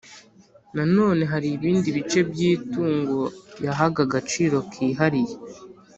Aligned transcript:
Nanone 0.75 1.23
hari 1.31 1.47
ibindi 1.57 1.87
bice 1.97 2.19
by 2.29 2.39
itungo 2.51 3.19
yahaga 3.65 3.99
agaciro 4.07 4.57
kihariye 4.71 5.35